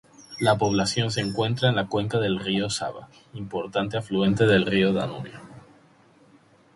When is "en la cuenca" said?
1.69-2.17